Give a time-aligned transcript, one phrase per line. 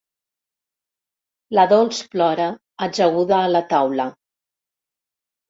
[1.57, 2.47] La Dols plora,
[2.87, 4.09] ajaguda a la taula.